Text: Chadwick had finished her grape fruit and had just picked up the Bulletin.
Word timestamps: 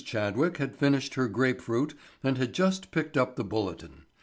Chadwick 0.03 0.57
had 0.57 0.75
finished 0.75 1.13
her 1.13 1.27
grape 1.27 1.61
fruit 1.61 1.93
and 2.23 2.35
had 2.39 2.53
just 2.53 2.89
picked 2.89 3.15
up 3.15 3.35
the 3.35 3.43
Bulletin. 3.43 4.05